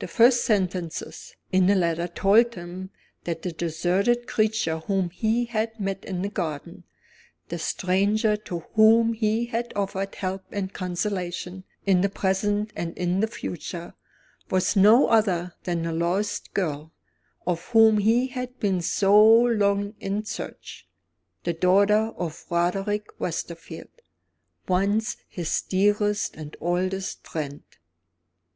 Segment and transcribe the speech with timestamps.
[0.00, 2.90] The first sentences in the letter told him
[3.22, 6.82] that the deserted creature whom he had met in the garden
[7.50, 13.20] the stranger to whom he had offered help and consolation in the present and in
[13.20, 13.94] the future
[14.50, 16.92] was no other than the lost girl
[17.46, 20.88] of whom he had been so long in search;
[21.44, 24.02] the daughter of Roderick Westerfield,
[24.66, 27.62] once his dearest and oldest friend.